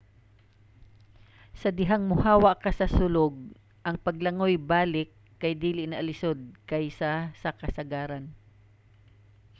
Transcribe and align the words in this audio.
sa 1.59 1.69
dihang 1.77 2.03
mohawa 2.07 2.51
ka 2.63 2.71
sa 2.79 2.87
sulog 2.95 3.33
ang 3.87 3.97
paglangoy 4.05 4.55
balik 4.71 5.09
kay 5.41 5.53
dili 5.63 5.83
na 5.87 5.99
lisod 6.09 6.39
kaysa 6.69 7.11
sa 7.41 7.49
kasagaran 7.59 8.25